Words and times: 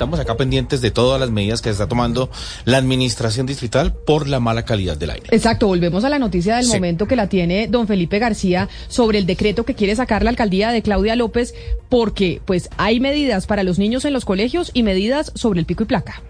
Estamos 0.00 0.18
acá 0.18 0.34
pendientes 0.38 0.80
de 0.80 0.90
todas 0.90 1.20
las 1.20 1.30
medidas 1.30 1.60
que 1.60 1.68
está 1.68 1.86
tomando 1.86 2.30
la 2.64 2.78
administración 2.78 3.44
distrital 3.44 3.92
por 3.92 4.28
la 4.28 4.40
mala 4.40 4.64
calidad 4.64 4.96
del 4.96 5.10
aire. 5.10 5.26
Exacto, 5.30 5.66
volvemos 5.66 6.04
a 6.04 6.08
la 6.08 6.18
noticia 6.18 6.56
del 6.56 6.64
Sí. 6.64 6.72
momento 6.72 7.06
que 7.06 7.16
la 7.16 7.28
tiene 7.28 7.66
don 7.68 7.86
Felipe 7.86 8.18
García 8.18 8.70
sobre 8.88 9.18
el 9.18 9.26
decreto 9.26 9.66
que 9.66 9.74
quiere 9.74 9.94
sacar 9.94 10.22
la 10.24 10.30
alcaldía 10.30 10.70
de 10.70 10.80
Claudia 10.80 11.16
López 11.16 11.52
porque 11.90 12.40
pues 12.46 12.70
hay 12.78 12.98
medidas 12.98 13.44
para 13.46 13.62
los 13.62 13.78
niños 13.78 14.06
en 14.06 14.14
los 14.14 14.24
colegios 14.24 14.70
y 14.72 14.84
medidas 14.84 15.32
sobre 15.34 15.60
el 15.60 15.66
pico 15.66 15.82
y 15.82 15.86
placa. 15.86 16.22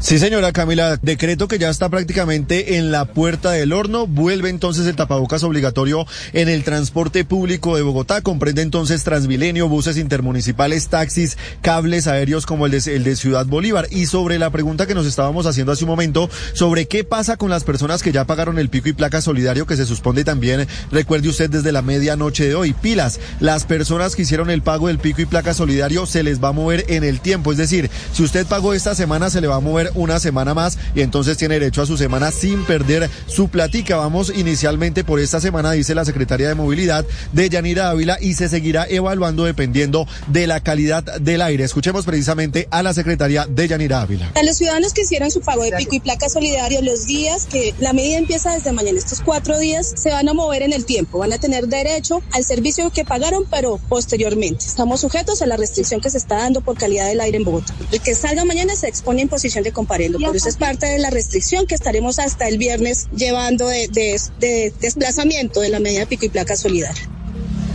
Sí, 0.00 0.18
señora 0.18 0.52
Camila, 0.52 0.98
decreto 1.00 1.48
que 1.48 1.58
ya 1.58 1.70
está 1.70 1.88
prácticamente 1.88 2.76
en 2.76 2.92
la 2.92 3.06
puerta 3.06 3.52
del 3.52 3.72
horno. 3.72 4.06
Vuelve 4.06 4.50
entonces 4.50 4.86
el 4.86 4.96
tapabocas 4.96 5.42
obligatorio 5.44 6.06
en 6.34 6.50
el 6.50 6.62
transporte 6.62 7.24
público 7.24 7.74
de 7.74 7.82
Bogotá. 7.82 8.20
Comprende 8.20 8.60
entonces 8.60 9.02
Transmilenio, 9.02 9.66
buses 9.66 9.96
intermunicipales, 9.96 10.88
taxis, 10.88 11.38
cables 11.62 12.06
aéreos 12.06 12.44
como 12.44 12.66
el 12.66 12.72
de, 12.72 13.16
Ciudad 13.16 13.46
Bolívar. 13.46 13.86
Y 13.90 14.04
sobre 14.04 14.38
la 14.38 14.50
pregunta 14.50 14.86
que 14.86 14.94
nos 14.94 15.06
estábamos 15.06 15.46
haciendo 15.46 15.72
hace 15.72 15.84
un 15.84 15.90
momento 15.90 16.28
sobre 16.52 16.86
qué 16.86 17.04
pasa 17.04 17.38
con 17.38 17.48
las 17.48 17.64
personas 17.64 18.02
que 18.02 18.12
ya 18.12 18.26
pagaron 18.26 18.58
el 18.58 18.68
pico 18.68 18.90
y 18.90 18.92
placa 18.92 19.22
solidario 19.22 19.64
que 19.64 19.76
se 19.76 19.86
suspende 19.86 20.22
también, 20.22 20.66
recuerde 20.90 21.30
usted 21.30 21.48
desde 21.48 21.72
la 21.72 21.80
medianoche 21.80 22.46
de 22.46 22.54
hoy. 22.54 22.74
Pilas, 22.74 23.20
las 23.40 23.64
personas 23.64 24.16
que 24.16 24.22
hicieron 24.22 24.50
el 24.50 24.60
pago 24.60 24.88
del 24.88 24.98
pico 24.98 25.22
y 25.22 25.26
placa 25.26 25.54
solidario 25.54 26.04
se 26.04 26.22
les 26.22 26.44
va 26.44 26.48
a 26.48 26.52
mover 26.52 26.84
en 26.88 27.04
el 27.04 27.20
tiempo. 27.20 27.52
Es 27.52 27.58
decir, 27.58 27.90
si 28.12 28.22
usted 28.22 28.46
pagó 28.46 28.74
esta 28.74 28.94
semana, 28.94 29.30
se 29.30 29.40
le 29.40 29.46
va 29.46 29.56
a 29.56 29.60
mover 29.60 29.83
una 29.94 30.20
semana 30.20 30.54
más 30.54 30.78
y 30.94 31.00
entonces 31.00 31.36
tiene 31.36 31.58
derecho 31.58 31.82
a 31.82 31.86
su 31.86 31.96
semana 31.96 32.30
sin 32.30 32.64
perder 32.64 33.10
su 33.26 33.48
platica. 33.48 33.96
Vamos 33.96 34.32
inicialmente 34.34 35.04
por 35.04 35.20
esta 35.20 35.40
semana, 35.40 35.72
dice 35.72 35.94
la 35.94 36.04
secretaria 36.04 36.48
de 36.48 36.54
Movilidad 36.54 37.04
de 37.32 37.48
Yanira 37.48 37.90
Ávila, 37.90 38.18
y 38.20 38.34
se 38.34 38.48
seguirá 38.48 38.86
evaluando 38.88 39.44
dependiendo 39.44 40.06
de 40.28 40.46
la 40.46 40.60
calidad 40.60 41.02
del 41.02 41.42
aire. 41.42 41.64
Escuchemos 41.64 42.04
precisamente 42.04 42.68
a 42.70 42.82
la 42.82 42.94
secretaria 42.94 43.46
de 43.48 43.68
Yanira 43.68 44.02
Ávila. 44.02 44.30
A 44.34 44.42
los 44.42 44.56
ciudadanos 44.56 44.92
que 44.92 45.02
hicieron 45.02 45.30
su 45.30 45.40
pago 45.40 45.62
de 45.62 45.72
pico 45.72 45.94
y 45.94 46.00
placa 46.00 46.28
solidario, 46.28 46.82
los 46.82 47.06
días 47.06 47.46
que 47.46 47.74
la 47.78 47.92
medida 47.92 48.18
empieza 48.18 48.54
desde 48.54 48.72
mañana, 48.72 48.98
estos 48.98 49.20
cuatro 49.20 49.58
días 49.58 49.92
se 49.96 50.10
van 50.10 50.28
a 50.28 50.34
mover 50.34 50.62
en 50.62 50.72
el 50.72 50.84
tiempo, 50.84 51.18
van 51.18 51.32
a 51.32 51.38
tener 51.38 51.68
derecho 51.68 52.22
al 52.32 52.44
servicio 52.44 52.90
que 52.90 53.04
pagaron, 53.04 53.44
pero 53.50 53.78
posteriormente. 53.88 54.64
Estamos 54.64 55.00
sujetos 55.00 55.42
a 55.42 55.46
la 55.46 55.56
restricción 55.56 56.00
que 56.00 56.10
se 56.10 56.18
está 56.18 56.36
dando 56.36 56.60
por 56.60 56.76
calidad 56.76 57.06
del 57.08 57.20
aire 57.20 57.38
en 57.38 57.44
Bogotá. 57.44 57.74
El 57.92 58.00
que 58.00 58.14
salga 58.14 58.44
mañana 58.44 58.74
se 58.76 58.88
expone 58.88 59.22
en 59.22 59.28
posición 59.28 59.64
de 59.64 59.72
comparendo, 59.74 60.18
por 60.18 60.34
eso 60.36 60.48
es 60.48 60.56
parte 60.56 60.86
de 60.86 60.98
la 60.98 61.10
restricción 61.10 61.66
que 61.66 61.74
estaremos 61.74 62.18
hasta 62.18 62.48
el 62.48 62.56
viernes 62.56 63.08
llevando 63.10 63.66
de, 63.68 63.88
de- 63.88 64.18
de 64.38 64.72
desplazamiento 64.80 65.60
de 65.60 65.68
la 65.68 65.80
medida 65.80 66.06
pico 66.06 66.24
y 66.24 66.30
placa 66.30 66.56
solidaria. 66.56 67.02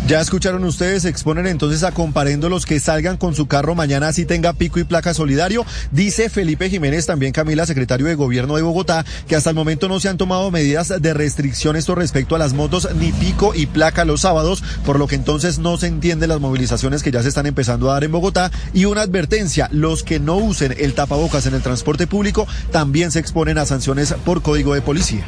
Ya 0.10 0.22
escucharon 0.22 0.64
ustedes, 0.64 1.06
exponen 1.06 1.46
entonces 1.46 1.84
a 1.84 1.92
comparendo 1.92 2.50
los 2.50 2.66
que 2.66 2.80
salgan 2.80 3.16
con 3.16 3.36
su 3.36 3.46
carro 3.46 3.76
mañana 3.76 4.08
así 4.08 4.26
tenga 4.26 4.54
pico 4.54 4.80
y 4.80 4.84
placa 4.84 5.14
solidario. 5.14 5.68
Dice 5.92 6.32
Felipe 6.32 6.68
Jiménez, 6.68 7.06
también 7.06 7.32
Camila, 7.32 7.68
secretario 7.68 8.08
de 8.08 8.16
Gobierno 8.16 8.56
de 8.56 8.64
Bogotá, 8.64 9.06
que 9.28 9.36
hasta 9.36 9.52
el 9.52 9.56
momento 9.56 9.88
no 9.88 10.00
se 10.00 10.10
han 10.10 10.18
tomado 10.18 10.50
medidas 10.50 10.92
de 11.00 11.14
restricción 11.14 11.76
esto 11.76 11.94
respecto 11.94 12.36
a 12.36 12.40
las 12.40 12.54
motos 12.54 12.90
ni 12.96 13.12
pico 13.12 13.54
y 13.54 13.68
placa 13.68 14.04
los 14.04 14.22
sábados, 14.22 14.64
por 14.84 14.98
lo 14.98 15.06
que 15.06 15.14
entonces 15.14 15.60
no 15.60 15.78
se 15.78 15.86
entiende 15.86 16.26
las 16.26 16.40
movilizaciones 16.40 17.04
que 17.04 17.12
ya 17.12 17.22
se 17.22 17.30
están 17.30 17.46
empezando 17.46 17.92
a 17.92 17.94
dar 17.94 18.04
en 18.04 18.12
Bogotá. 18.12 18.50
Y 18.74 18.86
una 18.86 19.02
advertencia, 19.02 19.70
los 19.72 20.02
que 20.02 20.20
no 20.20 20.38
usen 20.38 20.74
el 20.80 20.96
tapabocas 20.96 21.46
en 21.46 21.54
el 21.54 21.62
transporte 21.62 22.08
público 22.08 22.48
también 22.72 23.12
se 23.12 23.20
exponen 23.20 23.60
a 23.60 23.68
sanciones 23.68 24.16
por 24.26 24.42
código 24.42 24.74
de 24.74 24.82
policía. 24.82 25.24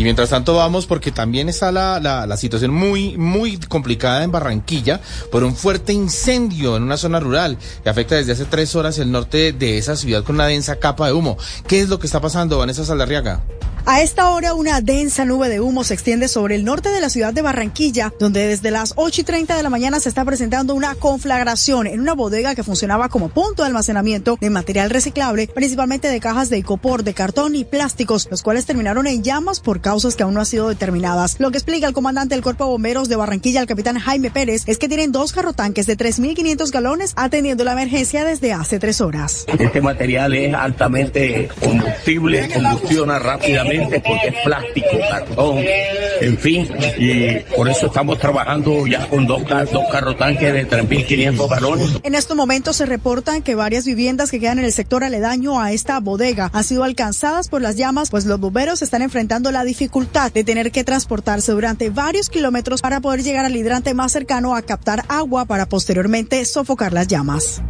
Y 0.00 0.02
mientras 0.02 0.30
tanto 0.30 0.54
vamos 0.54 0.86
porque 0.86 1.12
también 1.12 1.50
está 1.50 1.70
la, 1.70 2.00
la, 2.00 2.26
la 2.26 2.38
situación 2.38 2.72
muy, 2.72 3.18
muy 3.18 3.58
complicada 3.58 4.24
en 4.24 4.32
Barranquilla 4.32 4.98
por 5.30 5.44
un 5.44 5.54
fuerte 5.54 5.92
incendio 5.92 6.78
en 6.78 6.84
una 6.84 6.96
zona 6.96 7.20
rural 7.20 7.58
que 7.84 7.90
afecta 7.90 8.14
desde 8.14 8.32
hace 8.32 8.46
tres 8.46 8.74
horas 8.74 8.98
el 8.98 9.12
norte 9.12 9.52
de 9.52 9.76
esa 9.76 9.96
ciudad 9.96 10.24
con 10.24 10.36
una 10.36 10.46
densa 10.46 10.76
capa 10.76 11.08
de 11.08 11.12
humo. 11.12 11.36
¿Qué 11.68 11.82
es 11.82 11.90
lo 11.90 11.98
que 11.98 12.06
está 12.06 12.18
pasando, 12.18 12.56
Vanessa 12.56 12.82
Saldarriaga? 12.82 13.42
A 13.86 14.02
esta 14.02 14.28
hora, 14.30 14.54
una 14.54 14.80
densa 14.80 15.24
nube 15.24 15.48
de 15.48 15.60
humo 15.60 15.84
se 15.84 15.94
extiende 15.94 16.28
sobre 16.28 16.54
el 16.54 16.64
norte 16.64 16.90
de 16.90 17.00
la 17.00 17.08
ciudad 17.08 17.32
de 17.32 17.42
Barranquilla, 17.42 18.12
donde 18.20 18.46
desde 18.46 18.70
las 18.70 18.92
8 18.96 19.22
y 19.22 19.24
30 19.24 19.56
de 19.56 19.62
la 19.62 19.70
mañana 19.70 20.00
se 20.00 20.08
está 20.08 20.24
presentando 20.24 20.74
una 20.74 20.94
conflagración 20.94 21.86
en 21.86 22.00
una 22.00 22.12
bodega 22.12 22.54
que 22.54 22.62
funcionaba 22.62 23.08
como 23.08 23.30
punto 23.30 23.62
de 23.62 23.68
almacenamiento 23.68 24.36
de 24.40 24.50
material 24.50 24.90
reciclable, 24.90 25.48
principalmente 25.48 26.08
de 26.08 26.20
cajas 26.20 26.50
de 26.50 26.58
icopor, 26.58 27.04
de 27.04 27.14
cartón 27.14 27.54
y 27.54 27.64
plásticos, 27.64 28.28
los 28.30 28.42
cuales 28.42 28.66
terminaron 28.66 29.06
en 29.06 29.22
llamas 29.22 29.60
por 29.60 29.80
causas 29.80 30.14
que 30.14 30.24
aún 30.24 30.34
no 30.34 30.40
han 30.40 30.46
sido 30.46 30.68
determinadas. 30.68 31.36
Lo 31.38 31.50
que 31.50 31.58
explica 31.58 31.86
el 31.86 31.94
comandante 31.94 32.34
del 32.34 32.42
Cuerpo 32.42 32.64
de 32.64 32.70
Bomberos 32.72 33.08
de 33.08 33.16
Barranquilla, 33.16 33.60
el 33.60 33.66
capitán 33.66 33.98
Jaime 33.98 34.30
Pérez, 34.30 34.64
es 34.66 34.78
que 34.78 34.88
tienen 34.88 35.10
dos 35.10 35.32
carrotanques 35.32 35.86
de 35.86 35.96
3.500 35.96 36.70
galones 36.70 37.12
atendiendo 37.16 37.64
la 37.64 37.72
emergencia 37.72 38.24
desde 38.24 38.52
hace 38.52 38.78
tres 38.78 39.00
horas. 39.00 39.46
Este 39.58 39.80
material 39.80 40.34
es 40.34 40.54
altamente 40.54 41.48
combustible, 41.60 42.48
combustiona 42.52 43.18
rápidamente 43.18 43.69
porque 43.78 44.28
es 44.28 44.34
plástico, 44.44 44.88
cartón, 45.10 45.58
en 46.20 46.38
fin, 46.38 46.68
y 46.98 47.38
por 47.56 47.68
eso 47.68 47.86
estamos 47.86 48.18
trabajando 48.18 48.86
ya 48.86 49.06
con 49.08 49.26
dos, 49.26 49.42
dos 49.48 49.84
carrotanques 49.90 50.52
de 50.52 50.68
3.500 50.68 51.48
galones. 51.48 52.00
En 52.02 52.14
estos 52.14 52.36
momentos 52.36 52.76
se 52.76 52.86
reportan 52.86 53.42
que 53.42 53.54
varias 53.54 53.84
viviendas 53.84 54.30
que 54.30 54.40
quedan 54.40 54.58
en 54.58 54.64
el 54.64 54.72
sector 54.72 55.04
aledaño 55.04 55.60
a 55.60 55.72
esta 55.72 55.98
bodega 56.00 56.50
han 56.52 56.64
sido 56.64 56.84
alcanzadas 56.84 57.48
por 57.48 57.62
las 57.62 57.76
llamas, 57.76 58.10
pues 58.10 58.26
los 58.26 58.40
bomberos 58.40 58.82
están 58.82 59.02
enfrentando 59.02 59.50
la 59.50 59.64
dificultad 59.64 60.32
de 60.32 60.44
tener 60.44 60.72
que 60.72 60.84
transportarse 60.84 61.52
durante 61.52 61.90
varios 61.90 62.30
kilómetros 62.30 62.82
para 62.82 63.00
poder 63.00 63.22
llegar 63.22 63.44
al 63.44 63.56
hidrante 63.56 63.94
más 63.94 64.12
cercano 64.12 64.54
a 64.54 64.62
captar 64.62 65.04
agua 65.08 65.44
para 65.44 65.66
posteriormente 65.66 66.44
sofocar 66.44 66.92
las 66.92 67.06
llamas. 67.06 67.62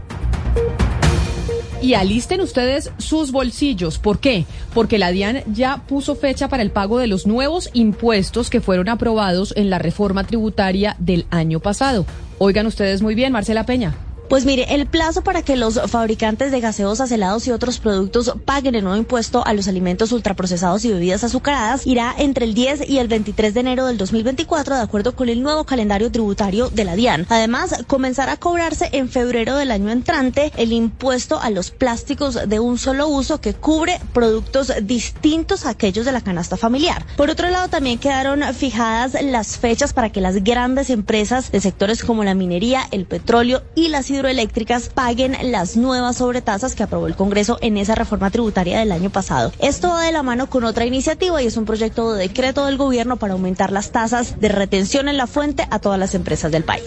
Y 1.83 1.95
alisten 1.95 2.41
ustedes 2.41 2.91
sus 2.99 3.33
bolsillos. 3.33 3.99
¿Por 3.99 4.21
qué? 4.21 4.45
Porque 4.75 4.99
la 4.99 5.13
DIAN 5.13 5.43
ya 5.53 5.83
puso 5.89 6.15
fecha 6.15 6.49
para 6.49 6.63
el 6.63 6.71
pago 6.71 6.99
de 6.99 7.07
los 7.07 7.27
nuevos 7.27 7.71
impuestos 7.73 8.51
que 8.51 8.61
fueron 8.61 8.89
aprobados 8.89 9.55
en 9.57 9.71
la 9.71 9.79
reforma 9.79 10.25
tributaria 10.25 10.97
del 10.99 11.27
año 11.31 11.61
pasado. 11.61 12.05
Oigan 12.39 12.67
ustedes 12.67 13.01
muy 13.01 13.15
bien, 13.15 13.33
Marcela 13.33 13.65
Peña. 13.65 13.95
Pues 14.31 14.47
mire, 14.47 14.73
el 14.77 14.87
plazo 14.87 15.23
para 15.23 15.43
que 15.43 15.57
los 15.57 15.81
fabricantes 15.91 16.53
de 16.53 16.61
gaseosas, 16.61 17.11
helados 17.11 17.49
y 17.49 17.51
otros 17.51 17.81
productos 17.81 18.33
paguen 18.45 18.77
el 18.77 18.85
nuevo 18.85 18.97
impuesto 18.97 19.45
a 19.45 19.55
los 19.55 19.67
alimentos 19.67 20.13
ultraprocesados 20.13 20.85
y 20.85 20.93
bebidas 20.93 21.25
azucaradas 21.25 21.85
irá 21.85 22.15
entre 22.17 22.45
el 22.45 22.55
10 22.55 22.89
y 22.89 22.99
el 22.99 23.09
23 23.09 23.53
de 23.55 23.59
enero 23.59 23.87
del 23.87 23.99
2024, 23.99 24.77
de 24.77 24.83
acuerdo 24.83 25.17
con 25.17 25.29
el 25.29 25.43
nuevo 25.43 25.65
calendario 25.65 26.13
tributario 26.13 26.71
de 26.71 26.85
la 26.85 26.95
DIAN. 26.95 27.27
Además, 27.29 27.83
comenzará 27.89 28.35
a 28.35 28.37
cobrarse 28.37 28.89
en 28.93 29.09
febrero 29.09 29.57
del 29.57 29.73
año 29.73 29.91
entrante 29.91 30.53
el 30.57 30.73
impuesto 30.73 31.41
a 31.41 31.51
los 31.51 31.73
plásticos 31.73 32.39
de 32.49 32.61
un 32.61 32.79
solo 32.79 33.09
uso 33.09 33.41
que 33.41 33.55
cubre 33.55 33.99
productos 34.13 34.73
distintos 34.85 35.67
a 35.67 35.71
aquellos 35.71 36.07
de 36.07 36.13
la 36.13 36.21
canasta 36.21 36.57
familiar. 36.57 37.05
Por 37.17 37.31
otro 37.31 37.51
lado, 37.51 37.67
también 37.67 37.99
quedaron 37.99 38.45
fijadas 38.55 39.16
las 39.25 39.59
fechas 39.59 39.93
para 39.93 40.10
que 40.10 40.21
las 40.21 40.45
grandes 40.45 40.89
empresas 40.89 41.51
de 41.51 41.60
sectores 41.60 42.04
como 42.04 42.22
la 42.22 42.34
minería, 42.34 42.87
el 42.93 43.07
petróleo 43.07 43.65
y 43.75 43.89
las 43.89 44.09
hidroeléctricas 44.21 44.89
paguen 44.91 45.37
las 45.51 45.77
nuevas 45.77 46.17
sobretasas 46.17 46.75
que 46.75 46.83
aprobó 46.83 47.07
el 47.07 47.17
Congreso 47.17 47.59
en 47.63 47.77
esa 47.78 47.95
reforma 47.95 48.31
tributaria 48.31 48.78
del 48.78 48.93
año 48.93 49.11
pasado. 49.11 49.53
Esto 49.59 49.89
va 49.89 50.03
de 50.05 50.13
la 50.13 50.22
mano 50.22 50.49
con 50.49 50.65
otra 50.65 50.84
iniciativa 50.84 51.43
y 51.43 51.47
es 51.47 51.57
un 51.57 51.65
proyecto 51.65 52.13
de 52.13 52.28
decreto 52.28 52.67
del 52.67 52.77
gobierno 52.77 53.17
para 53.17 53.33
aumentar 53.33 53.72
las 53.72 53.91
tasas 53.93 54.39
de 54.41 54.49
retención 54.49 55.09
en 55.09 55.17
la 55.17 55.27
fuente 55.27 55.67
a 55.71 55.78
todas 55.78 55.99
las 55.99 56.15
empresas 56.15 56.53
del 56.53 56.65
país. 56.65 56.84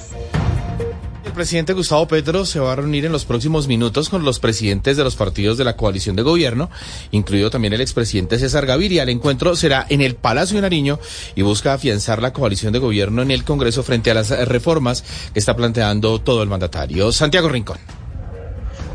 El 1.33 1.37
presidente 1.37 1.73
Gustavo 1.73 2.07
Petro 2.07 2.45
se 2.45 2.59
va 2.59 2.73
a 2.73 2.75
reunir 2.75 3.05
en 3.05 3.11
los 3.11 3.25
próximos 3.25 3.67
minutos 3.67 4.07
con 4.07 4.23
los 4.23 4.37
presidentes 4.37 4.97
de 4.97 5.03
los 5.03 5.15
partidos 5.15 5.57
de 5.57 5.63
la 5.63 5.75
coalición 5.75 6.15
de 6.15 6.21
gobierno, 6.21 6.69
incluido 7.09 7.49
también 7.49 7.73
el 7.73 7.81
expresidente 7.81 8.37
César 8.37 8.67
Gaviria. 8.67 9.01
El 9.01 9.09
encuentro 9.09 9.55
será 9.55 9.83
en 9.89 10.01
el 10.01 10.13
Palacio 10.13 10.57
de 10.57 10.61
Nariño 10.61 10.99
y 11.33 11.41
busca 11.41 11.73
afianzar 11.73 12.21
la 12.21 12.33
coalición 12.33 12.71
de 12.71 12.77
gobierno 12.77 13.23
en 13.23 13.31
el 13.31 13.43
Congreso 13.43 13.81
frente 13.81 14.11
a 14.11 14.13
las 14.13 14.29
eh, 14.29 14.45
reformas 14.45 15.03
que 15.33 15.39
está 15.39 15.55
planteando 15.55 16.21
todo 16.21 16.43
el 16.43 16.49
mandatario. 16.49 17.11
Santiago 17.11 17.49
Rincón. 17.49 17.79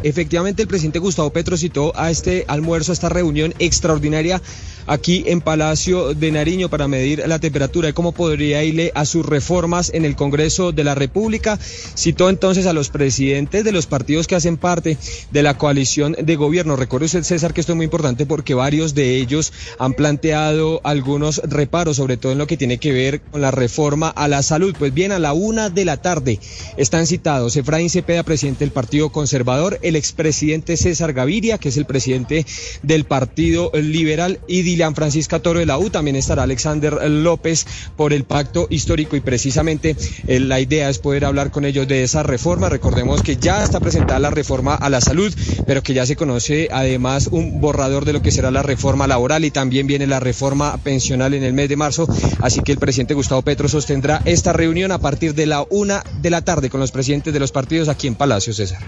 Efectivamente, 0.04 0.62
el 0.62 0.68
presidente 0.68 1.00
Gustavo 1.00 1.30
Petro 1.30 1.56
citó 1.56 1.92
a 1.96 2.08
este 2.08 2.44
almuerzo, 2.46 2.92
a 2.92 2.94
esta 2.94 3.08
reunión 3.08 3.52
extraordinaria 3.58 4.40
aquí 4.88 5.24
en 5.26 5.40
Palacio 5.40 6.14
de 6.14 6.32
Nariño 6.32 6.68
para 6.68 6.88
medir 6.88 7.22
la 7.26 7.38
temperatura 7.38 7.88
y 7.88 7.92
cómo 7.92 8.12
podría 8.12 8.64
irle 8.64 8.90
a 8.94 9.04
sus 9.04 9.24
reformas 9.24 9.90
en 9.94 10.04
el 10.04 10.16
Congreso 10.16 10.72
de 10.72 10.82
la 10.82 10.94
República. 10.94 11.58
Citó 11.58 12.28
entonces 12.30 12.66
a 12.66 12.72
los 12.72 12.88
presidentes 12.88 13.64
de 13.64 13.72
los 13.72 13.86
partidos 13.86 14.26
que 14.26 14.34
hacen 14.34 14.56
parte 14.56 14.96
de 15.30 15.42
la 15.42 15.56
coalición 15.56 16.16
de 16.20 16.36
gobierno. 16.36 16.76
Recuerde 16.76 17.06
usted, 17.06 17.22
César, 17.22 17.54
que 17.54 17.60
esto 17.60 17.72
es 17.72 17.76
muy 17.76 17.84
importante 17.84 18.26
porque 18.26 18.54
varios 18.54 18.94
de 18.94 19.16
ellos 19.16 19.52
han 19.78 19.92
planteado 19.92 20.80
algunos 20.84 21.38
reparos, 21.44 21.96
sobre 21.96 22.16
todo 22.16 22.32
en 22.32 22.38
lo 22.38 22.46
que 22.46 22.56
tiene 22.56 22.78
que 22.78 22.92
ver 22.92 23.20
con 23.20 23.40
la 23.40 23.50
reforma 23.50 24.08
a 24.08 24.26
la 24.26 24.42
salud. 24.42 24.74
Pues 24.78 24.94
bien, 24.94 25.12
a 25.12 25.18
la 25.18 25.34
una 25.34 25.70
de 25.70 25.84
la 25.84 25.98
tarde 25.98 26.40
están 26.76 27.06
citados 27.06 27.56
Efraín 27.56 27.90
Cepeda, 27.90 28.22
presidente 28.22 28.60
del 28.60 28.72
Partido 28.72 29.10
Conservador, 29.10 29.78
el 29.82 29.96
expresidente 29.96 30.76
César 30.76 31.12
Gaviria, 31.12 31.58
que 31.58 31.68
es 31.68 31.76
el 31.76 31.84
presidente 31.84 32.46
del 32.82 33.04
Partido 33.04 33.70
Liberal, 33.74 34.40
y 34.48 34.62
Dilian 34.78 34.94
Francisca 34.94 35.40
Toro 35.40 35.58
de 35.58 35.66
la 35.66 35.76
U. 35.76 35.90
También 35.90 36.14
estará 36.14 36.44
Alexander 36.44 37.10
López 37.10 37.66
por 37.96 38.12
el 38.12 38.22
pacto 38.22 38.68
histórico 38.70 39.16
y 39.16 39.20
precisamente 39.20 39.96
eh, 40.28 40.38
la 40.38 40.60
idea 40.60 40.88
es 40.88 41.00
poder 41.00 41.24
hablar 41.24 41.50
con 41.50 41.64
ellos 41.64 41.88
de 41.88 42.04
esa 42.04 42.22
reforma. 42.22 42.68
Recordemos 42.68 43.24
que 43.24 43.38
ya 43.38 43.64
está 43.64 43.80
presentada 43.80 44.20
la 44.20 44.30
reforma 44.30 44.76
a 44.76 44.88
la 44.88 45.00
salud, 45.00 45.34
pero 45.66 45.82
que 45.82 45.94
ya 45.94 46.06
se 46.06 46.14
conoce 46.14 46.68
además 46.70 47.28
un 47.32 47.60
borrador 47.60 48.04
de 48.04 48.12
lo 48.12 48.22
que 48.22 48.30
será 48.30 48.52
la 48.52 48.62
reforma 48.62 49.08
laboral 49.08 49.44
y 49.44 49.50
también 49.50 49.88
viene 49.88 50.06
la 50.06 50.20
reforma 50.20 50.76
pensional 50.76 51.34
en 51.34 51.42
el 51.42 51.54
mes 51.54 51.68
de 51.68 51.74
marzo. 51.74 52.06
Así 52.40 52.60
que 52.60 52.70
el 52.70 52.78
presidente 52.78 53.14
Gustavo 53.14 53.42
Petro 53.42 53.68
sostendrá 53.68 54.22
esta 54.26 54.52
reunión 54.52 54.92
a 54.92 54.98
partir 54.98 55.34
de 55.34 55.46
la 55.46 55.66
una 55.70 56.04
de 56.22 56.30
la 56.30 56.42
tarde 56.42 56.70
con 56.70 56.78
los 56.78 56.92
presidentes 56.92 57.34
de 57.34 57.40
los 57.40 57.50
partidos 57.50 57.88
aquí 57.88 58.06
en 58.06 58.14
Palacio 58.14 58.52
César. 58.52 58.78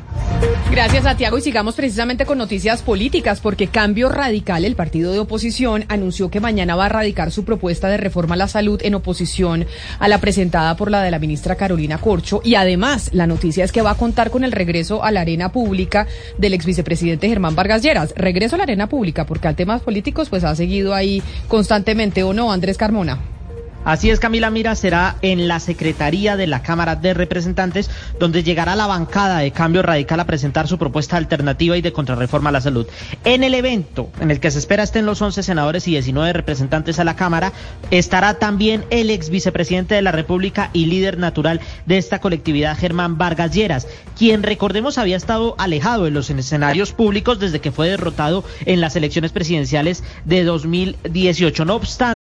Gracias, 0.70 1.02
Santiago. 1.02 1.36
Y 1.36 1.42
sigamos 1.42 1.74
precisamente 1.74 2.24
con 2.24 2.38
noticias 2.38 2.82
políticas, 2.82 3.40
porque 3.40 3.66
Cambio 3.66 4.08
Radical, 4.08 4.64
el 4.64 4.76
partido 4.76 5.12
de 5.12 5.18
oposición, 5.18 5.79
anunció 5.88 6.30
que 6.30 6.40
mañana 6.40 6.76
va 6.76 6.86
a 6.86 6.88
radicar 6.88 7.30
su 7.30 7.44
propuesta 7.44 7.88
de 7.88 7.96
reforma 7.96 8.34
a 8.34 8.38
la 8.38 8.48
salud 8.48 8.80
en 8.82 8.94
oposición 8.94 9.66
a 9.98 10.08
la 10.08 10.18
presentada 10.18 10.76
por 10.76 10.90
la 10.90 11.02
de 11.02 11.10
la 11.10 11.18
ministra 11.18 11.56
Carolina 11.56 11.98
Corcho. 11.98 12.40
Y 12.44 12.54
además, 12.54 13.10
la 13.12 13.26
noticia 13.26 13.64
es 13.64 13.72
que 13.72 13.82
va 13.82 13.92
a 13.92 13.96
contar 13.96 14.30
con 14.30 14.44
el 14.44 14.52
regreso 14.52 15.02
a 15.02 15.10
la 15.10 15.20
arena 15.20 15.52
pública 15.52 16.06
del 16.38 16.54
ex 16.54 16.66
vicepresidente 16.66 17.28
Germán 17.28 17.54
Vargas 17.54 17.82
Lleras. 17.82 18.12
Regreso 18.16 18.56
a 18.56 18.58
la 18.58 18.64
arena 18.64 18.88
pública, 18.88 19.26
porque 19.26 19.48
al 19.48 19.56
temas 19.56 19.82
políticos, 19.82 20.28
pues 20.28 20.44
ha 20.44 20.54
seguido 20.54 20.94
ahí 20.94 21.22
constantemente, 21.48 22.22
¿o 22.22 22.32
no, 22.32 22.52
Andrés 22.52 22.76
Carmona? 22.76 23.39
Así 23.84 24.10
es, 24.10 24.20
Camila 24.20 24.50
Mira, 24.50 24.74
será 24.74 25.16
en 25.22 25.48
la 25.48 25.58
Secretaría 25.58 26.36
de 26.36 26.46
la 26.46 26.62
Cámara 26.62 26.96
de 26.96 27.14
Representantes, 27.14 27.90
donde 28.18 28.42
llegará 28.42 28.76
la 28.76 28.86
bancada 28.86 29.38
de 29.38 29.52
Cambio 29.52 29.80
Radical 29.80 30.20
a 30.20 30.26
presentar 30.26 30.68
su 30.68 30.76
propuesta 30.76 31.16
alternativa 31.16 31.78
y 31.78 31.82
de 31.82 31.92
contrarreforma 31.92 32.50
a 32.50 32.52
la 32.52 32.60
salud. 32.60 32.86
En 33.24 33.42
el 33.42 33.54
evento, 33.54 34.10
en 34.20 34.30
el 34.30 34.38
que 34.38 34.50
se 34.50 34.58
espera 34.58 34.82
estén 34.82 35.06
los 35.06 35.22
11 35.22 35.42
senadores 35.42 35.88
y 35.88 35.92
19 35.92 36.34
representantes 36.34 36.98
a 36.98 37.04
la 37.04 37.16
Cámara, 37.16 37.52
estará 37.90 38.34
también 38.34 38.84
el 38.90 39.08
ex 39.08 39.30
vicepresidente 39.30 39.94
de 39.94 40.02
la 40.02 40.12
República 40.12 40.68
y 40.74 40.84
líder 40.84 41.18
natural 41.18 41.60
de 41.86 41.96
esta 41.96 42.20
colectividad, 42.20 42.76
Germán 42.76 43.16
Vargas 43.16 43.52
Lleras, 43.54 43.86
quien, 44.16 44.42
recordemos, 44.42 44.98
había 44.98 45.16
estado 45.16 45.54
alejado 45.58 46.06
en 46.06 46.12
los 46.12 46.28
escenarios 46.28 46.92
públicos 46.92 47.40
desde 47.40 47.60
que 47.60 47.72
fue 47.72 47.88
derrotado 47.88 48.44
en 48.66 48.82
las 48.82 48.94
elecciones 48.94 49.32
presidenciales 49.32 50.04
de 50.26 50.44
2018. 50.44 51.64
No 51.64 51.76
obstante, 51.76 52.19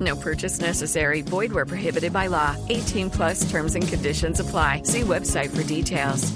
No 0.00 0.16
purchase 0.16 0.60
necessary. 0.60 1.22
Void 1.22 1.52
where 1.52 1.66
prohibited 1.66 2.12
by 2.12 2.28
law. 2.28 2.56
18 2.68 3.10
plus 3.10 3.50
terms 3.50 3.74
and 3.74 3.86
conditions 3.86 4.40
apply. 4.40 4.82
See 4.84 5.02
website 5.02 5.50
for 5.50 5.62
details. 5.64 6.32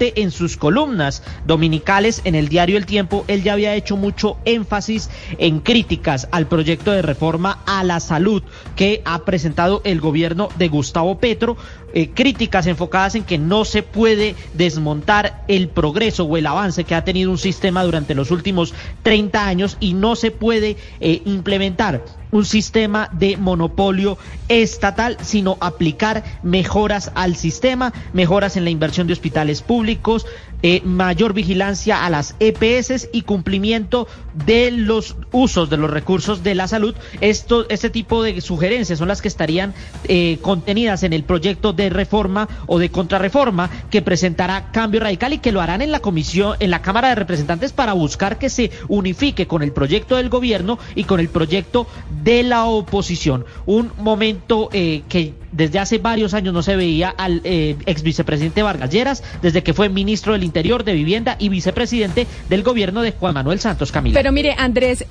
en 0.00 0.30
sus 0.30 0.56
columnas 0.56 1.22
dominicales 1.46 2.22
en 2.24 2.34
el 2.34 2.48
diario 2.48 2.78
El 2.78 2.86
Tiempo, 2.86 3.24
él 3.28 3.42
ya 3.42 3.52
había 3.52 3.74
hecho 3.74 3.96
mucho 3.96 4.38
énfasis 4.44 5.10
en 5.38 5.60
críticas 5.60 6.28
al 6.32 6.46
proyecto 6.46 6.92
de 6.92 7.02
reforma 7.02 7.62
a 7.66 7.84
la 7.84 8.00
salud 8.00 8.42
que 8.76 9.02
ha 9.04 9.24
presentado 9.24 9.82
el 9.84 10.00
gobierno 10.00 10.48
de 10.56 10.68
Gustavo 10.68 11.18
Petro, 11.18 11.56
eh, 11.92 12.10
críticas 12.10 12.66
enfocadas 12.66 13.14
en 13.14 13.24
que 13.24 13.36
no 13.36 13.64
se 13.64 13.82
puede 13.82 14.34
desmontar 14.54 15.44
el 15.48 15.68
progreso 15.68 16.24
o 16.24 16.36
el 16.36 16.46
avance 16.46 16.84
que 16.84 16.94
ha 16.94 17.04
tenido 17.04 17.30
un 17.30 17.38
sistema 17.38 17.84
durante 17.84 18.14
los 18.14 18.30
últimos 18.30 18.72
30 19.02 19.46
años 19.46 19.76
y 19.80 19.92
no 19.92 20.16
se 20.16 20.30
puede 20.30 20.76
eh, 21.00 21.20
implementar 21.26 22.19
un 22.30 22.44
sistema 22.44 23.08
de 23.12 23.36
monopolio 23.36 24.18
estatal, 24.48 25.16
sino 25.22 25.56
aplicar 25.60 26.24
mejoras 26.42 27.12
al 27.14 27.36
sistema, 27.36 27.92
mejoras 28.12 28.56
en 28.56 28.64
la 28.64 28.70
inversión 28.70 29.06
de 29.06 29.12
hospitales 29.12 29.62
públicos, 29.62 30.26
eh, 30.62 30.82
mayor 30.84 31.32
vigilancia 31.32 32.04
a 32.04 32.10
las 32.10 32.36
EPS 32.38 33.08
y 33.14 33.22
cumplimiento 33.22 34.06
de 34.44 34.70
los 34.70 35.16
usos 35.32 35.70
de 35.70 35.78
los 35.78 35.88
recursos 35.90 36.42
de 36.42 36.54
la 36.54 36.68
salud. 36.68 36.94
Esto, 37.22 37.66
este 37.70 37.88
tipo 37.88 38.22
de 38.22 38.42
sugerencias 38.42 38.98
son 38.98 39.08
las 39.08 39.22
que 39.22 39.28
estarían 39.28 39.72
eh, 40.04 40.38
contenidas 40.42 41.02
en 41.02 41.14
el 41.14 41.24
proyecto 41.24 41.72
de 41.72 41.88
reforma 41.88 42.46
o 42.66 42.78
de 42.78 42.90
contrarreforma 42.90 43.70
que 43.90 44.02
presentará 44.02 44.70
Cambio 44.70 45.00
Radical 45.00 45.32
y 45.32 45.38
que 45.38 45.50
lo 45.50 45.62
harán 45.62 45.80
en 45.80 45.92
la 45.92 46.00
comisión, 46.00 46.56
en 46.60 46.70
la 46.70 46.82
Cámara 46.82 47.08
de 47.08 47.14
Representantes 47.14 47.72
para 47.72 47.94
buscar 47.94 48.38
que 48.38 48.50
se 48.50 48.70
unifique 48.88 49.46
con 49.46 49.62
el 49.62 49.72
proyecto 49.72 50.16
del 50.16 50.28
gobierno 50.28 50.78
y 50.94 51.04
con 51.04 51.20
el 51.20 51.30
proyecto 51.30 51.86
de 52.19 52.19
la 52.24 52.66
oposición. 52.66 53.44
Un 53.66 53.90
momento 53.98 54.68
eh, 54.72 55.02
que 55.08 55.34
desde 55.52 55.78
hace 55.78 55.98
varios 55.98 56.34
años 56.34 56.54
no 56.54 56.62
se 56.62 56.76
veía 56.76 57.08
al 57.10 57.40
eh, 57.44 57.76
ex 57.86 58.02
vicepresidente 58.02 58.62
Vargas 58.62 58.90
Lleras, 58.90 59.22
desde 59.42 59.62
que 59.62 59.74
fue 59.74 59.88
ministro 59.88 60.32
del 60.32 60.44
Interior, 60.44 60.84
de 60.84 60.92
Vivienda 60.92 61.36
y 61.38 61.48
vicepresidente 61.48 62.26
del 62.48 62.62
gobierno 62.62 63.02
de 63.02 63.12
Juan 63.12 63.34
Manuel 63.34 63.60
Santos 63.60 63.90
Camilo. 63.90 64.14
Pero 64.14 64.32
mire, 64.32 64.54
Andrés, 64.56 65.04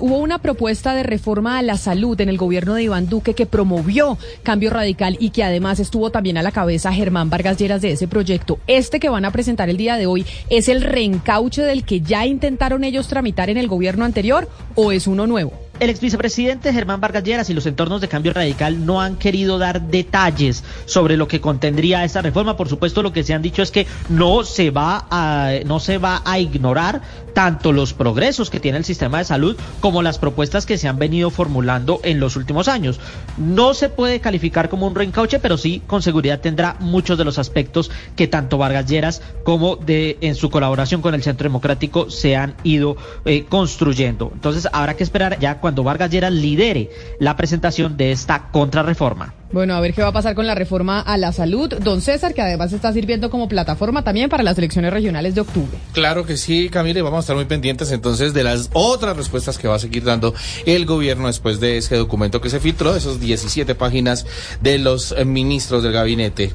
hubo 0.00 0.18
una 0.18 0.38
propuesta 0.38 0.94
de 0.94 1.02
reforma 1.02 1.58
a 1.58 1.62
la 1.62 1.76
salud 1.76 2.20
en 2.20 2.28
el 2.28 2.36
gobierno 2.36 2.74
de 2.74 2.82
Iván 2.82 3.08
Duque 3.08 3.34
que 3.34 3.46
promovió 3.46 4.18
Cambio 4.42 4.70
Radical 4.70 5.16
y 5.20 5.30
que 5.30 5.44
además 5.44 5.78
estuvo 5.80 6.10
también 6.10 6.38
a 6.38 6.42
la 6.42 6.52
cabeza 6.52 6.92
Germán 6.92 7.30
Vargas 7.30 7.58
Lleras 7.58 7.80
de 7.80 7.92
ese 7.92 8.08
proyecto. 8.08 8.58
Este 8.66 9.00
que 9.00 9.08
van 9.08 9.24
a 9.24 9.30
presentar 9.30 9.70
el 9.70 9.76
día 9.76 9.96
de 9.96 10.06
hoy, 10.06 10.26
¿es 10.48 10.68
el 10.68 10.82
reencauche 10.82 11.62
del 11.62 11.84
que 11.84 12.00
ya 12.00 12.26
intentaron 12.26 12.84
ellos 12.84 13.08
tramitar 13.08 13.50
en 13.50 13.56
el 13.56 13.68
gobierno 13.68 14.04
anterior 14.04 14.48
o 14.74 14.92
es 14.92 15.06
uno 15.06 15.26
nuevo? 15.26 15.69
El 15.80 15.88
ex 15.88 15.98
vicepresidente 15.98 16.74
Germán 16.74 17.00
Vargas 17.00 17.24
Lleras 17.24 17.48
y 17.48 17.54
los 17.54 17.64
entornos 17.64 18.02
de 18.02 18.08
cambio 18.08 18.34
radical 18.34 18.84
no 18.84 19.00
han 19.00 19.16
querido 19.16 19.56
dar 19.56 19.80
detalles 19.80 20.62
sobre 20.84 21.16
lo 21.16 21.26
que 21.26 21.40
contendría 21.40 22.04
esta 22.04 22.20
reforma. 22.20 22.54
Por 22.54 22.68
supuesto, 22.68 23.02
lo 23.02 23.14
que 23.14 23.22
se 23.24 23.32
han 23.32 23.40
dicho 23.40 23.62
es 23.62 23.70
que 23.70 23.86
no 24.10 24.44
se 24.44 24.70
va 24.70 25.06
a, 25.10 25.52
no 25.64 25.80
se 25.80 25.96
va 25.96 26.20
a 26.26 26.38
ignorar 26.38 27.00
tanto 27.32 27.72
los 27.72 27.92
progresos 27.92 28.50
que 28.50 28.60
tiene 28.60 28.78
el 28.78 28.84
sistema 28.84 29.18
de 29.18 29.24
salud 29.24 29.56
como 29.80 30.02
las 30.02 30.18
propuestas 30.18 30.66
que 30.66 30.78
se 30.78 30.88
han 30.88 30.98
venido 30.98 31.30
formulando 31.30 32.00
en 32.02 32.20
los 32.20 32.36
últimos 32.36 32.68
años. 32.68 33.00
No 33.36 33.74
se 33.74 33.88
puede 33.88 34.20
calificar 34.20 34.68
como 34.68 34.86
un 34.86 34.94
reencauche, 34.94 35.38
pero 35.38 35.56
sí 35.58 35.82
con 35.86 36.02
seguridad 36.02 36.40
tendrá 36.40 36.76
muchos 36.80 37.18
de 37.18 37.24
los 37.24 37.38
aspectos 37.38 37.90
que 38.16 38.28
tanto 38.28 38.58
Vargas 38.58 38.86
Lleras 38.86 39.22
como 39.44 39.76
de 39.76 40.18
en 40.20 40.34
su 40.34 40.50
colaboración 40.50 41.02
con 41.02 41.14
el 41.14 41.22
Centro 41.22 41.44
Democrático 41.44 42.10
se 42.10 42.36
han 42.36 42.54
ido 42.64 42.96
eh, 43.24 43.44
construyendo. 43.48 44.30
Entonces 44.32 44.68
habrá 44.72 44.96
que 44.96 45.04
esperar 45.04 45.38
ya 45.38 45.58
cuando 45.58 45.82
Vargas 45.82 46.10
Lleras 46.10 46.32
lidere 46.32 46.90
la 47.18 47.36
presentación 47.36 47.96
de 47.96 48.12
esta 48.12 48.50
contrarreforma. 48.50 49.39
Bueno, 49.52 49.74
a 49.74 49.80
ver 49.80 49.94
qué 49.94 50.02
va 50.02 50.08
a 50.08 50.12
pasar 50.12 50.36
con 50.36 50.46
la 50.46 50.54
reforma 50.54 51.00
a 51.00 51.16
la 51.16 51.32
salud. 51.32 51.68
Don 51.82 52.00
César, 52.00 52.34
que 52.34 52.40
además 52.40 52.72
está 52.72 52.92
sirviendo 52.92 53.30
como 53.30 53.48
plataforma 53.48 54.04
también 54.04 54.30
para 54.30 54.44
las 54.44 54.56
elecciones 54.58 54.92
regionales 54.92 55.34
de 55.34 55.40
octubre. 55.40 55.76
Claro 55.92 56.24
que 56.24 56.36
sí, 56.36 56.68
Camila, 56.68 57.00
y 57.00 57.02
vamos 57.02 57.18
a 57.18 57.20
estar 57.20 57.36
muy 57.36 57.46
pendientes 57.46 57.90
entonces 57.90 58.32
de 58.32 58.44
las 58.44 58.70
otras 58.74 59.16
respuestas 59.16 59.58
que 59.58 59.66
va 59.66 59.74
a 59.74 59.78
seguir 59.80 60.04
dando 60.04 60.34
el 60.66 60.86
gobierno 60.86 61.26
después 61.26 61.58
de 61.58 61.78
ese 61.78 61.96
documento 61.96 62.40
que 62.40 62.48
se 62.48 62.60
filtró, 62.60 62.94
esos 62.94 63.18
17 63.18 63.74
páginas 63.74 64.24
de 64.60 64.78
los 64.78 65.14
ministros 65.26 65.82
del 65.82 65.92
gabinete. 65.92 66.52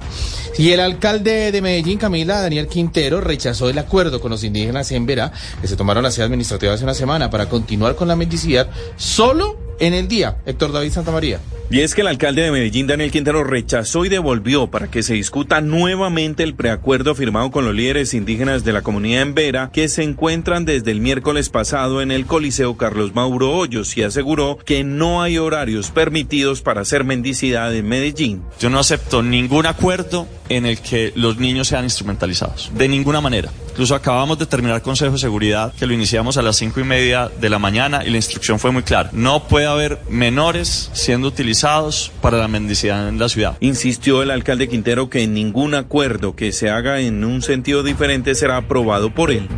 Y 0.57 0.71
el 0.71 0.79
alcalde 0.79 1.51
de 1.51 1.61
Medellín, 1.61 1.97
Camila, 1.97 2.39
Daniel 2.39 2.67
Quintero, 2.67 3.19
rechazó 3.19 3.69
el 3.69 3.77
acuerdo 3.77 4.21
con 4.21 4.31
los 4.31 4.45
indígenas 4.45 4.89
en 4.93 5.05
Verá, 5.05 5.33
que 5.59 5.67
se 5.67 5.75
tomaron 5.75 6.03
la 6.03 6.11
sede 6.11 6.25
administrativa 6.25 6.73
hace 6.73 6.85
una 6.85 6.93
semana 6.93 7.29
para 7.29 7.49
continuar 7.49 7.95
con 7.95 8.07
la 8.07 8.15
mendicidad 8.15 8.69
solo 8.95 9.64
en 9.79 9.93
el 9.93 10.07
día. 10.07 10.37
Héctor 10.45 10.71
David 10.71 10.91
Santamaría. 10.91 11.39
Y 11.71 11.79
es 11.79 11.95
que 11.95 12.01
el 12.01 12.07
alcalde 12.07 12.43
de 12.43 12.51
Medellín, 12.51 12.85
Daniel 12.85 13.09
Quintero, 13.09 13.43
rechazó 13.43 14.05
y 14.05 14.09
devolvió 14.09 14.67
para 14.67 14.91
que 14.91 15.01
se 15.01 15.15
discuta 15.15 15.61
nuevamente 15.61 16.43
el 16.43 16.53
preacuerdo 16.53 17.15
firmado 17.15 17.49
con 17.49 17.65
los 17.65 17.73
líderes 17.73 18.13
indígenas 18.13 18.63
de 18.63 18.71
la 18.71 18.83
comunidad 18.83 19.23
en 19.23 19.33
Vera, 19.33 19.71
que 19.73 19.87
se 19.87 20.03
encuentran 20.03 20.65
desde 20.65 20.91
el 20.91 21.01
miércoles 21.01 21.49
pasado 21.49 22.03
en 22.03 22.11
el 22.11 22.27
Coliseo 22.27 22.77
Carlos 22.77 23.15
Mauro 23.15 23.51
Hoyos 23.51 23.97
y 23.97 24.03
aseguró 24.03 24.59
que 24.63 24.83
no 24.83 25.23
hay 25.23 25.39
horarios 25.39 25.89
permitidos 25.89 26.61
para 26.61 26.81
hacer 26.81 27.03
mendicidad 27.03 27.73
en 27.75 27.87
Medellín. 27.87 28.43
Yo 28.59 28.69
no 28.69 28.77
acepto 28.77 29.23
ningún 29.23 29.65
acuerdo 29.65 30.27
en 30.49 30.67
el 30.67 30.79
que 30.79 31.13
los 31.15 31.37
niños 31.37 31.67
sean 31.69 31.83
instrumentalizados, 31.83 32.71
de 32.75 32.87
ninguna 32.87 33.21
manera. 33.21 33.49
Incluso 33.75 33.93
acabamos 33.93 34.39
de 34.39 34.45
terminar 34.45 34.81
Consejo 34.81 35.11
de 35.11 35.19
Seguridad, 35.19 35.73
que 35.73 35.85
lo 35.85 35.93
iniciamos 35.93 36.37
a 36.37 36.41
las 36.41 36.55
cinco 36.55 36.79
y 36.79 36.85
media 36.85 37.29
de 37.41 37.49
la 37.49 37.59
mañana 37.59 38.05
y 38.05 38.09
la 38.09 38.15
instrucción 38.15 38.57
fue 38.57 38.71
muy 38.71 38.83
clara. 38.83 39.09
No 39.11 39.49
puede 39.49 39.65
haber 39.65 39.99
menores 40.07 40.89
siendo 40.93 41.27
utilizados 41.27 42.09
para 42.21 42.37
la 42.37 42.47
mendicidad 42.47 43.09
en 43.09 43.19
la 43.19 43.27
ciudad. 43.27 43.57
Insistió 43.59 44.23
el 44.23 44.31
alcalde 44.31 44.69
Quintero 44.69 45.09
que 45.09 45.27
ningún 45.27 45.75
acuerdo 45.75 46.37
que 46.37 46.53
se 46.53 46.69
haga 46.69 47.01
en 47.01 47.25
un 47.25 47.41
sentido 47.41 47.83
diferente 47.83 48.33
será 48.33 48.55
aprobado 48.55 49.13
por 49.13 49.29
él 49.29 49.49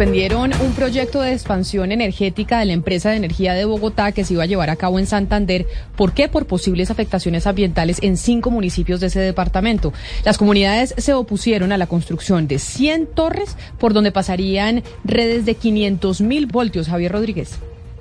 suspendieron 0.00 0.52
un 0.62 0.72
proyecto 0.72 1.20
de 1.20 1.34
expansión 1.34 1.92
energética 1.92 2.60
de 2.60 2.64
la 2.64 2.72
empresa 2.72 3.10
de 3.10 3.16
energía 3.16 3.52
de 3.52 3.66
Bogotá 3.66 4.12
que 4.12 4.24
se 4.24 4.32
iba 4.32 4.44
a 4.44 4.46
llevar 4.46 4.70
a 4.70 4.76
cabo 4.76 4.98
en 4.98 5.04
Santander. 5.04 5.66
¿Por 5.94 6.14
qué? 6.14 6.26
Por 6.26 6.46
posibles 6.46 6.90
afectaciones 6.90 7.46
ambientales 7.46 7.98
en 8.00 8.16
cinco 8.16 8.50
municipios 8.50 9.00
de 9.00 9.08
ese 9.08 9.20
departamento. 9.20 9.92
Las 10.24 10.38
comunidades 10.38 10.94
se 10.96 11.12
opusieron 11.12 11.70
a 11.70 11.76
la 11.76 11.86
construcción 11.86 12.48
de 12.48 12.58
100 12.58 13.08
torres 13.08 13.58
por 13.78 13.92
donde 13.92 14.10
pasarían 14.10 14.84
redes 15.04 15.44
de 15.44 15.56
500 15.56 16.22
mil 16.22 16.46
voltios. 16.46 16.88
Javier 16.88 17.12
Rodríguez 17.12 17.58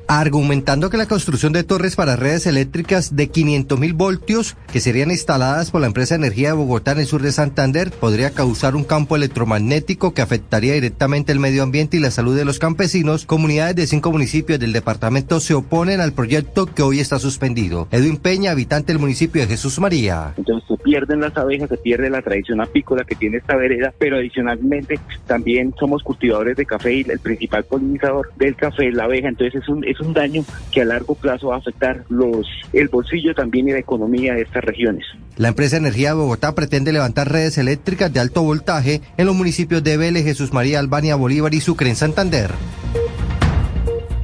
argumentando 0.10 0.90
que 0.90 0.98
la 0.98 1.06
construcción 1.06 1.54
de 1.54 1.64
torres 1.64 1.96
para 1.96 2.16
redes 2.16 2.48
eléctricas 2.48 3.16
de 3.16 3.28
500 3.28 3.80
mil 3.80 3.94
voltios 3.94 4.58
que 4.74 4.80
serían 4.80 5.12
instaladas 5.12 5.70
por 5.70 5.82
la 5.82 5.88
empresa 5.88 6.16
de 6.16 6.26
energía 6.26 6.48
de 6.48 6.56
Bogotá 6.56 6.94
en 6.94 7.00
el 7.02 7.06
sur 7.06 7.22
de 7.22 7.32
Santander 7.32 7.92
podría 7.92 8.32
causar 8.32 8.76
un 8.76 8.84
campo 8.84 9.16
electromagnético 9.16 10.16
que 10.16 10.24
afectaría 10.24 10.74
directamente 10.74 11.32
el 11.32 11.40
medio 11.40 11.62
ambiente 11.62 11.98
y 11.98 12.00
la 12.00 12.10
salud 12.10 12.36
de 12.36 12.44
los 12.44 12.58
campesinos, 12.58 13.28
comunidades 13.28 13.76
de 13.76 13.86
cinco 13.86 14.12
municipios 14.12 14.60
del 14.60 14.74
departamento 14.74 15.40
se 15.40 15.54
oponen 15.54 16.02
al 16.02 16.14
proyecto 16.14 16.66
que 16.66 16.82
hoy 16.82 17.00
está 17.00 17.20
suspendido. 17.20 17.88
Edwin 17.92 18.18
Peña, 18.18 18.50
habitante 18.50 18.92
del 18.92 19.00
municipio 19.00 19.44
de 19.44 19.48
Jesús 19.48 19.80
María. 19.80 20.34
Entonces 20.38 20.68
se 20.68 20.84
pierden 20.84 21.20
las 21.20 21.38
abejas, 21.38 21.70
se 21.70 21.78
pierde 21.78 22.10
la 22.10 22.24
tradición 22.24 22.62
apícola 22.62 23.04
que 23.04 23.14
tiene 23.14 23.38
esta 23.38 23.56
vereda, 23.56 23.94
pero 24.00 24.18
adicionalmente 24.18 25.00
también 25.28 25.72
somos 25.80 26.02
cultivadores 26.02 26.58
de 26.58 26.66
café 26.66 26.96
y 26.96 27.06
el 27.08 27.20
principal 27.20 27.64
polinizador 27.64 28.32
del 28.38 28.56
café 28.56 28.88
es 28.88 28.96
la 28.96 29.04
abeja, 29.04 29.28
entonces 29.28 29.62
es 29.62 29.70
un 29.70 29.86
un 30.00 30.14
daño 30.14 30.44
que 30.72 30.82
a 30.82 30.86
largo 30.86 31.16
plazo 31.16 31.48
va 31.48 31.56
a 31.56 31.60
afectar 31.60 32.06
los, 32.10 32.48
el 32.74 32.88
bolsillo 32.88 33.34
también 33.34 33.70
y 33.70 33.72
la 33.72 33.80
economía 33.80 34.34
de 34.34 34.42
estas 34.42 34.64
regiones. 34.64 35.06
La 35.38 35.50
empresa 35.50 35.78
Energía 35.78 36.10
de 36.10 36.16
Bogotá 36.16 36.54
pretende 36.56 36.92
levantar 36.92 37.32
redes 37.32 37.58
eléctricas 37.58 38.12
de 38.12 38.20
alto 38.20 38.44
voltaje 38.44 39.02
en 39.18 39.26
los 39.26 39.36
municipios 39.36 39.84
de 39.84 39.98
Vélez, 39.98 40.26
Jesús 40.26 40.54
María, 40.54 40.80
Albania, 40.80 41.16
Bolívar 41.16 41.54
y 41.54 41.62
Sucre 41.62 41.90
en 41.90 41.96
Santander. 41.96 42.52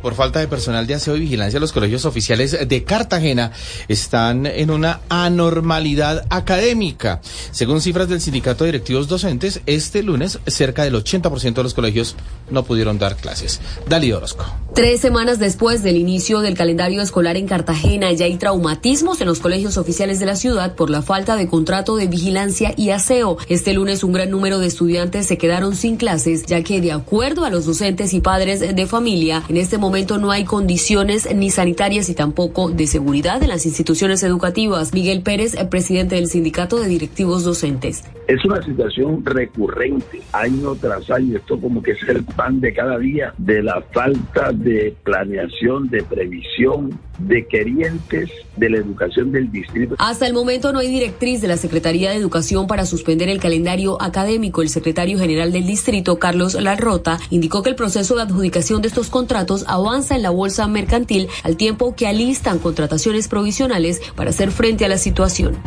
Por 0.05 0.13
falta 0.13 0.39
de 0.39 0.48
personal 0.48 0.86
de 0.86 0.94
aseo 0.94 1.15
y 1.15 1.22
vigilancia, 1.22 1.60
los 1.60 1.74
colegios 1.74 2.05
oficiales 2.05 2.55
de 2.67 2.84
Cartagena 2.84 3.51
están 3.88 4.46
en 4.46 4.70
una 4.70 5.00
anormalidad 5.10 6.27
académica. 6.29 7.22
Según 7.50 7.82
cifras 7.82 8.08
del 8.08 8.22
Sindicato 8.22 8.63
de 8.63 8.74
Directivos 8.74 9.08
Docentes, 9.08 9.62
este 9.65 10.03
lunes 10.03 10.38
cerca 10.46 10.84
del 10.84 10.94
80% 10.94 11.55
de 11.55 11.63
los 11.63 11.74
colegios 11.74 12.15
no 12.50 12.64
pudieron 12.64 13.00
dar 13.00 13.16
clases. 13.16 13.62
Dali 13.88 14.12
Orozco. 14.12 14.46
Tres 14.74 15.00
semanas 15.00 15.40
después 15.40 15.84
del 15.84 15.96
inicio 15.96 16.42
del 16.42 16.58
calendario 16.58 17.02
escolar 17.02 17.38
en 17.38 17.48
Cartagena, 17.48 18.12
ya 18.12 18.25
hay 18.25 18.36
traumatismos 18.36 19.22
en 19.22 19.28
los 19.28 19.40
colegios 19.40 19.78
oficiales 19.78 20.20
de 20.20 20.25
la 20.25 20.36
ciudad 20.36 20.75
por 20.75 20.90
la 20.90 21.02
falta 21.02 21.38
de 21.38 21.48
contrato 21.48 21.96
de 21.96 22.08
vigilancia 22.08 22.74
y 22.75 22.90
aseo. 22.90 23.38
Este 23.48 23.74
lunes 23.74 24.04
un 24.04 24.12
gran 24.12 24.30
número 24.30 24.60
de 24.60 24.68
estudiantes 24.68 25.28
se 25.28 25.38
quedaron 25.38 25.75
sin 25.75 25.96
clases, 25.96 26.46
ya 26.46 26.62
que 26.62 26.82
de 26.82 26.92
acuerdo 26.92 27.46
a 27.46 27.50
los 27.50 27.66
docentes 27.66 28.14
y 28.14 28.20
padres 28.20 28.75
de 28.75 28.86
familia, 28.86 29.44
en 29.48 29.56
este 29.56 29.78
momento 29.78 30.18
no 30.18 30.32
hay 30.32 30.44
condiciones 30.44 31.34
ni 31.34 31.52
sanitarias 31.52 32.10
y 32.10 32.14
tampoco 32.14 32.70
de 32.70 32.88
seguridad 32.88 33.42
en 33.42 33.50
las 33.50 33.66
instituciones 33.66 34.24
educativas. 34.24 34.94
Miguel 34.94 35.22
Pérez, 35.22 35.56
presidente 35.70 36.16
del 36.16 36.28
Sindicato 36.28 36.80
de 36.80 36.88
Directivos 36.88 37.46
Docentes. 37.46 38.04
Es 38.28 38.44
una 38.44 38.62
situación 38.64 39.24
recurrente, 39.24 40.22
año 40.34 40.75
tras 40.75 41.10
año. 41.12 41.38
Esto 41.38 41.60
como 41.60 41.82
que 41.82 41.92
es 41.92 42.02
el 42.08 42.24
pan 42.36 42.60
de 42.62 42.74
cada 42.74 42.98
día 42.98 43.34
de 43.38 43.63
la 43.63 43.82
falta 43.94 44.51
de 44.51 44.96
planeación, 45.04 45.89
de 45.89 46.04
previsión, 46.04 47.00
de 47.20 47.48
querientes 47.48 48.30
de 48.58 48.70
la 48.70 48.77
educación 48.77 49.32
del 49.32 49.51
distrito. 49.51 49.96
Hasta 50.00 50.27
el 50.27 50.34
momento 50.34 50.74
no 50.74 50.80
hay 50.80 50.88
directriz 50.88 51.42
de 51.42 51.48
la 51.48 51.58
Secretaría 51.58 52.12
de 52.12 52.18
Educación 52.18 52.68
para 52.68 52.86
suspender 52.86 53.30
el 53.30 53.39
calendario 53.39 54.01
académico. 54.01 54.62
El 54.62 54.70
secretario 54.70 55.18
general 55.18 55.51
del 55.51 55.65
distrito, 55.65 56.20
Carlos 56.20 56.56
Larrota, 56.56 57.20
indicó 57.30 57.63
que 57.63 57.70
el 57.70 57.75
proceso 57.75 58.15
de 58.15 58.24
adjudicación 58.24 58.82
de 58.82 58.89
estos 58.89 59.10
contratos 59.10 59.65
avanza 59.68 60.15
en 60.15 60.24
la 60.24 60.30
bolsa 60.30 60.68
mercantil 60.68 61.27
al 61.44 61.58
tiempo 61.58 61.96
que 61.96 62.08
alistan 62.08 62.60
contrataciones 62.60 63.27
provisionales 63.27 64.01
para 64.15 64.30
hacer 64.32 64.51
frente 64.51 64.86
a 64.86 64.89
la 64.89 64.98
situación. 64.98 65.58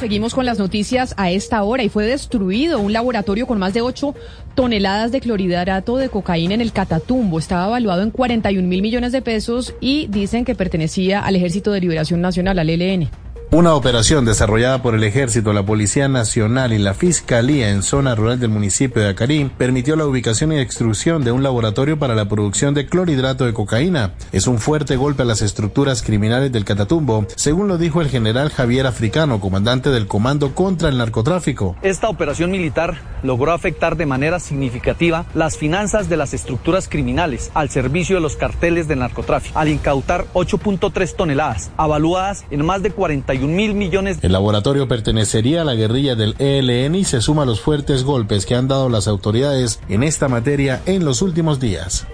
Seguimos 0.00 0.32
con 0.32 0.46
las 0.46 0.58
noticias 0.58 1.12
a 1.18 1.30
esta 1.30 1.62
hora 1.62 1.82
y 1.82 1.90
fue 1.90 2.06
destruido 2.06 2.80
un 2.80 2.94
laboratorio 2.94 3.46
con 3.46 3.58
más 3.58 3.74
de 3.74 3.82
8 3.82 4.14
toneladas 4.54 5.12
de 5.12 5.20
clorhidrato 5.20 5.98
de 5.98 6.08
cocaína 6.08 6.54
en 6.54 6.62
el 6.62 6.72
Catatumbo. 6.72 7.38
Estaba 7.38 7.66
evaluado 7.66 8.00
en 8.00 8.10
41 8.10 8.66
mil 8.66 8.80
millones 8.80 9.12
de 9.12 9.20
pesos 9.20 9.74
y 9.78 10.06
dicen 10.06 10.46
que 10.46 10.54
pertenecía 10.54 11.20
al 11.20 11.36
Ejército 11.36 11.70
de 11.70 11.82
Liberación 11.82 12.22
Nacional, 12.22 12.58
al 12.58 12.70
ELN. 12.70 13.10
Una 13.52 13.74
operación 13.74 14.24
desarrollada 14.24 14.80
por 14.80 14.94
el 14.94 15.02
Ejército, 15.02 15.52
la 15.52 15.64
Policía 15.64 16.06
Nacional 16.06 16.72
y 16.72 16.78
la 16.78 16.94
Fiscalía 16.94 17.70
en 17.70 17.82
zona 17.82 18.14
rural 18.14 18.38
del 18.38 18.50
municipio 18.50 19.02
de 19.02 19.08
Acarí 19.08 19.50
permitió 19.58 19.96
la 19.96 20.06
ubicación 20.06 20.52
y 20.52 20.60
extrusión 20.60 21.24
de 21.24 21.32
un 21.32 21.42
laboratorio 21.42 21.98
para 21.98 22.14
la 22.14 22.26
producción 22.26 22.74
de 22.74 22.86
clorhidrato 22.86 23.46
de 23.46 23.52
cocaína. 23.52 24.14
Es 24.30 24.46
un 24.46 24.60
fuerte 24.60 24.94
golpe 24.94 25.22
a 25.22 25.26
las 25.26 25.42
estructuras 25.42 26.00
criminales 26.04 26.52
del 26.52 26.64
Catatumbo, 26.64 27.26
según 27.34 27.66
lo 27.66 27.76
dijo 27.76 28.00
el 28.00 28.08
general 28.08 28.50
Javier 28.50 28.86
Africano, 28.86 29.40
comandante 29.40 29.90
del 29.90 30.06
Comando 30.06 30.54
contra 30.54 30.88
el 30.88 30.98
Narcotráfico. 30.98 31.74
Esta 31.82 32.08
operación 32.08 32.52
militar 32.52 33.00
logró 33.24 33.50
afectar 33.50 33.96
de 33.96 34.06
manera 34.06 34.38
significativa 34.38 35.26
las 35.34 35.56
finanzas 35.56 36.08
de 36.08 36.16
las 36.16 36.34
estructuras 36.34 36.88
criminales 36.88 37.50
al 37.54 37.68
servicio 37.68 38.14
de 38.14 38.22
los 38.22 38.36
carteles 38.36 38.86
del 38.86 39.00
narcotráfico, 39.00 39.58
al 39.58 39.68
incautar 39.68 40.26
8.3 40.34 41.16
toneladas, 41.16 41.72
avaluadas 41.76 42.44
en 42.52 42.64
más 42.64 42.84
de 42.84 42.92
41 42.92 43.39
mil 43.46 43.74
millones. 43.74 44.18
El 44.22 44.32
laboratorio 44.32 44.88
pertenecería 44.88 45.62
a 45.62 45.64
la 45.64 45.74
guerrilla 45.74 46.14
del 46.14 46.34
ELN 46.38 46.94
y 46.94 47.04
se 47.04 47.20
suma 47.20 47.42
a 47.42 47.46
los 47.46 47.60
fuertes 47.60 48.04
golpes 48.04 48.46
que 48.46 48.54
han 48.54 48.68
dado 48.68 48.88
las 48.88 49.08
autoridades 49.08 49.80
en 49.88 50.02
esta 50.02 50.28
materia 50.28 50.82
en 50.86 51.04
los 51.04 51.22
últimos 51.22 51.60
días. 51.60 52.06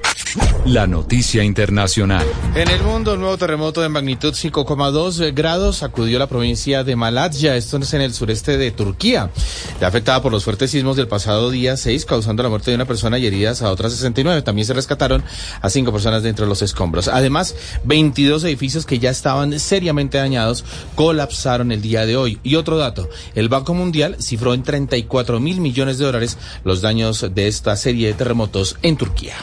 La 0.67 0.87
noticia 0.87 1.45
internacional. 1.45 2.27
En 2.55 2.69
el 2.69 2.83
mundo, 2.83 3.15
un 3.15 3.21
nuevo 3.21 3.39
terremoto 3.39 3.81
de 3.81 3.89
magnitud 3.89 4.35
5,2 4.35 5.33
grados 5.33 5.77
sacudió 5.77 6.19
la 6.19 6.27
provincia 6.27 6.83
de 6.83 6.97
Malatya, 6.97 7.55
esto 7.57 7.77
es 7.77 7.95
en 7.95 8.01
el 8.01 8.13
sureste 8.13 8.59
de 8.59 8.73
Turquía, 8.73 9.31
afectada 9.81 10.21
por 10.23 10.33
los 10.33 10.45
fuertes 10.45 10.73
sismos 10.73 10.97
del 10.97 11.07
pasado 11.07 11.51
día 11.51 11.77
6, 11.77 12.05
causando 12.05 12.43
la 12.43 12.49
muerte 12.49 12.73
de 12.73 12.75
una 12.75 12.85
persona 12.85 13.19
y 13.19 13.27
heridas 13.27 13.63
a 13.63 13.71
otras 13.71 13.93
69. 13.93 14.43
También 14.43 14.67
se 14.67 14.75
rescataron 14.75 15.23
a 15.61 15.71
cinco 15.71 15.93
personas 15.93 16.25
dentro 16.25 16.45
de 16.45 16.49
los 16.49 16.63
escombros. 16.63 17.09
Además, 17.09 17.55
22 17.85 18.43
edificios 18.45 18.87
que 18.87 18.99
ya 18.99 19.11
estaban 19.11 19.59
seriamente 19.61 20.19
dañados 20.19 20.65
colapsaron 20.97 21.71
el 21.71 21.81
día 21.81 22.07
de 22.07 22.17
hoy. 22.17 22.41
Y 22.43 22.57
otro 22.57 22.77
dato, 22.77 23.09
el 23.35 23.49
Banco 23.49 23.73
Mundial 23.73 24.17
cifró 24.21 24.53
en 24.53 24.65
34 24.65 25.39
mil 25.39 25.61
millones 25.61 25.99
de 25.99 26.07
dólares 26.07 26.39
los 26.65 26.81
daños 26.83 27.27
de 27.33 27.47
esta 27.47 27.77
serie 27.77 28.09
de 28.09 28.15
terremotos 28.15 28.77
en 28.83 28.97
Turquía. 28.97 29.35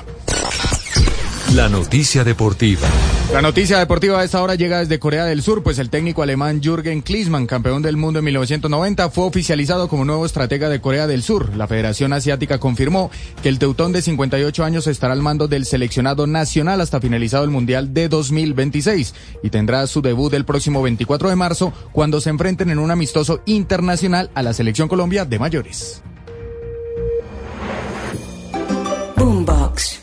La 1.56 1.70
noticia 1.70 2.24
deportiva. 2.24 2.88
La 3.32 3.40
noticia 3.40 3.78
deportiva 3.78 4.20
a 4.20 4.24
esta 4.24 4.42
hora 4.42 4.56
llega 4.56 4.80
desde 4.80 4.98
Corea 4.98 5.26
del 5.26 5.44
Sur, 5.44 5.62
pues 5.62 5.78
el 5.78 5.92
técnico 5.92 6.24
alemán 6.24 6.64
Jürgen 6.64 7.04
Klinsmann, 7.04 7.46
campeón 7.46 7.84
del 7.84 7.96
mundo 7.96 8.18
en 8.18 8.26
1990, 8.26 9.12
fue 9.12 9.26
oficializado 9.26 9.88
como 9.88 10.04
nuevo 10.04 10.26
estratega 10.26 10.68
de 10.68 10.82
Corea 10.82 11.06
del 11.06 11.22
Sur. 11.22 11.56
La 11.56 11.68
Federación 11.68 12.12
Asiática 12.12 12.58
confirmó 12.58 13.12
que 13.44 13.50
el 13.50 13.60
teutón 13.60 13.92
de 13.92 14.02
58 14.02 14.64
años 14.64 14.88
estará 14.88 15.14
al 15.14 15.22
mando 15.22 15.48
del 15.48 15.68
seleccionado 15.68 16.26
nacional 16.26 16.82
hasta 16.82 17.00
finalizado 17.00 17.44
el 17.44 17.52
Mundial 17.52 17.94
de 17.94 18.10
2026 18.10 19.14
y 19.44 19.50
tendrá 19.52 19.86
su 19.86 20.02
debut 20.02 20.34
el 20.34 20.46
próximo 20.46 20.82
24 20.82 21.30
de 21.30 21.36
marzo 21.36 21.72
cuando 21.92 22.20
se 22.20 22.32
enfrenten 22.32 22.72
en 22.72 22.80
un 22.80 22.90
amistoso 22.90 23.42
internacional 23.46 24.32
a 24.34 24.42
la 24.42 24.54
selección 24.54 24.88
Colombia 24.88 25.24
de 25.24 25.38
mayores. 25.38 26.02
Boombox. 29.16 30.03